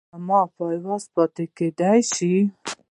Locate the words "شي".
2.13-2.33